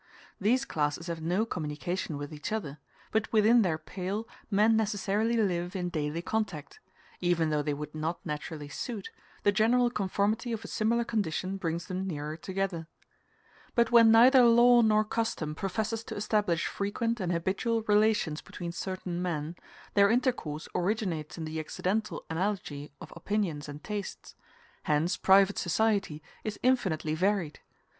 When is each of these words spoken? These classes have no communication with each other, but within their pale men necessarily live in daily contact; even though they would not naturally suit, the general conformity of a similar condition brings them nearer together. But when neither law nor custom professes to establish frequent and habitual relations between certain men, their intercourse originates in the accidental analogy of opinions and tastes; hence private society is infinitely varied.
These 0.39 0.65
classes 0.65 1.05
have 1.05 1.21
no 1.21 1.45
communication 1.45 2.17
with 2.17 2.33
each 2.33 2.51
other, 2.51 2.79
but 3.11 3.31
within 3.31 3.61
their 3.61 3.77
pale 3.77 4.27
men 4.49 4.75
necessarily 4.75 5.37
live 5.37 5.75
in 5.75 5.89
daily 5.89 6.23
contact; 6.23 6.79
even 7.19 7.51
though 7.51 7.61
they 7.61 7.75
would 7.75 7.93
not 7.93 8.19
naturally 8.25 8.67
suit, 8.67 9.11
the 9.43 9.51
general 9.51 9.91
conformity 9.91 10.51
of 10.53 10.65
a 10.65 10.67
similar 10.67 11.03
condition 11.03 11.57
brings 11.57 11.85
them 11.85 12.07
nearer 12.07 12.35
together. 12.35 12.87
But 13.75 13.91
when 13.91 14.09
neither 14.11 14.41
law 14.43 14.81
nor 14.81 15.05
custom 15.05 15.53
professes 15.53 16.03
to 16.05 16.15
establish 16.15 16.65
frequent 16.65 17.19
and 17.19 17.31
habitual 17.31 17.83
relations 17.83 18.41
between 18.41 18.71
certain 18.71 19.21
men, 19.21 19.55
their 19.93 20.09
intercourse 20.09 20.67
originates 20.73 21.37
in 21.37 21.45
the 21.45 21.59
accidental 21.59 22.25
analogy 22.27 22.91
of 22.99 23.13
opinions 23.15 23.69
and 23.69 23.83
tastes; 23.83 24.33
hence 24.85 25.15
private 25.15 25.59
society 25.59 26.23
is 26.43 26.59
infinitely 26.63 27.13
varied. 27.13 27.59